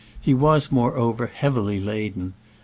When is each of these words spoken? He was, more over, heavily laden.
He 0.19 0.33
was, 0.33 0.71
more 0.71 0.97
over, 0.97 1.27
heavily 1.27 1.79
laden. 1.79 2.33